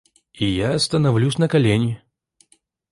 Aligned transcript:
И 0.33 0.45
я 0.49 0.79
становлюсь 0.79 1.37
на 1.37 1.47
колени. 1.47 2.01